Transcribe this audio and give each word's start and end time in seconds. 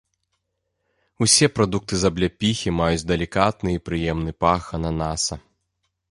Усе 1.25 1.49
прадукты 1.57 1.93
з 2.03 2.09
абляпіхі 2.13 2.73
маюць 2.79 3.07
далікатны 3.11 3.69
і 3.75 3.81
прыемны 3.89 4.31
пах 4.47 4.63
ананаса. 4.79 5.35